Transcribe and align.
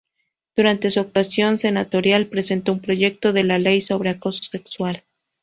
Durante 0.55 0.89
su 0.89 0.99
actuación 0.99 1.59
senatorial 1.59 2.25
presentó 2.25 2.71
un 2.71 2.79
proyecto 2.79 3.33
de 3.33 3.43
ley 3.43 3.81
sobre 3.81 4.09
Acoso 4.09 4.41
Sexual. 4.43 5.03